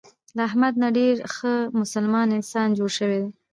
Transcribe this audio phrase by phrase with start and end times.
[0.35, 3.31] له احمد نه ډېر ښه مسلمان انسان جوړ شوی دی.